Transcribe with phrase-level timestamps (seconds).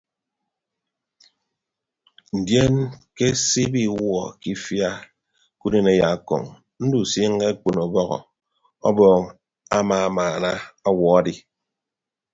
[2.37, 2.75] Ndion
[3.15, 4.89] ke se ibi iwuọ ke ifia
[5.59, 6.43] ke unen ayaakọñ
[6.83, 8.17] ndusiiñe akekpon ọbọhọ
[8.87, 9.23] ọbọọñ
[9.77, 10.51] amamaana
[10.89, 11.33] ọwuọ adi.